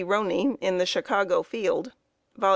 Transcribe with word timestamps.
Roney, 0.03 0.57
in 0.61 0.79
the 0.79 0.87
Chicago 0.87 1.43
Field 1.43 1.91
(Vol. 2.35 2.49